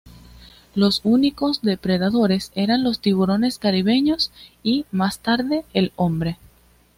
[0.73, 4.31] Sus únicos depredadores eran los tiburones caribeños
[4.63, 6.39] y, más tarde, el hombre.